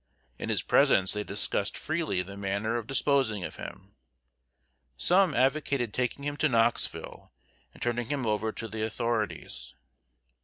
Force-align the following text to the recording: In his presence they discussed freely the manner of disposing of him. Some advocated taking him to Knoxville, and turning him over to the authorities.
In 0.39 0.49
his 0.49 0.63
presence 0.63 1.13
they 1.13 1.23
discussed 1.23 1.77
freely 1.77 2.23
the 2.23 2.35
manner 2.35 2.75
of 2.75 2.87
disposing 2.87 3.43
of 3.43 3.57
him. 3.57 3.93
Some 4.97 5.35
advocated 5.35 5.93
taking 5.93 6.23
him 6.23 6.37
to 6.37 6.49
Knoxville, 6.49 7.31
and 7.71 7.81
turning 7.83 8.07
him 8.07 8.25
over 8.25 8.51
to 8.51 8.67
the 8.67 8.81
authorities. 8.83 9.75